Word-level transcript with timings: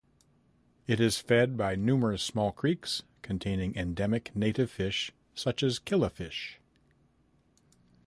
It 0.87 0.99
is 0.99 1.19
fed 1.19 1.55
by 1.55 1.75
numerous 1.75 2.23
small 2.23 2.51
creeks 2.51 3.03
containing 3.21 3.75
endemic 3.77 4.35
native 4.35 4.71
fish 4.71 5.11
such 5.35 5.61
as 5.61 5.77
killifish. 5.77 6.55